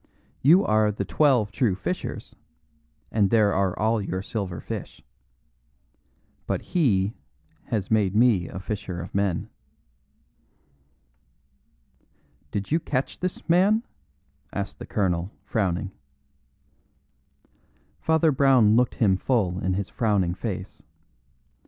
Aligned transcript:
You 0.41 0.65
are 0.65 0.91
The 0.91 1.05
Twelve 1.05 1.51
True 1.51 1.75
Fishers, 1.75 2.35
and 3.11 3.29
there 3.29 3.53
are 3.53 3.77
all 3.77 4.01
your 4.01 4.23
silver 4.23 4.59
fish. 4.59 5.03
But 6.47 6.63
He 6.63 7.13
has 7.65 7.91
made 7.91 8.15
me 8.15 8.47
a 8.47 8.57
fisher 8.57 8.99
of 8.99 9.13
men." 9.13 9.47
"Did 12.49 12.71
you 12.71 12.79
catch 12.79 13.19
this 13.19 13.47
man?" 13.47 13.83
asked 14.51 14.79
the 14.79 14.87
colonel, 14.87 15.29
frowning. 15.43 15.91
Father 17.99 18.31
Brown 18.31 18.75
looked 18.75 18.95
him 18.95 19.17
full 19.17 19.59
in 19.59 19.75
his 19.75 19.89
frowning 19.91 20.33
face. 20.33 20.81